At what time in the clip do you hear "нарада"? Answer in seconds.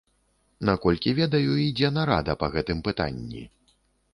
1.99-2.33